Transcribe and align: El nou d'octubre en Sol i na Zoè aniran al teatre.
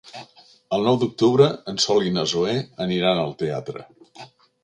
El 0.77 0.85
nou 0.89 0.95
d'octubre 1.01 1.49
en 1.73 1.77
Sol 1.83 2.07
i 2.11 2.15
na 2.17 2.25
Zoè 2.33 2.55
aniran 2.87 3.23
al 3.27 3.35
teatre. 3.43 3.87